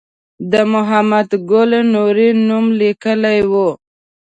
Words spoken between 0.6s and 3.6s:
محمد ګل نوري نوم لیکلی و.